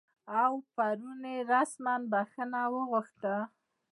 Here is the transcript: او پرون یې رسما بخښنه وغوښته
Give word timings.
او 0.41 0.51
پرون 0.75 1.21
یې 1.33 1.37
رسما 1.51 1.95
بخښنه 2.11 2.61
وغوښته 2.73 3.35